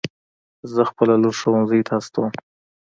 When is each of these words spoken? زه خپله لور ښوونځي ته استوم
زه 0.73 0.81
خپله 0.89 1.13
لور 1.21 1.35
ښوونځي 1.39 1.81
ته 1.87 1.93
استوم 1.99 2.29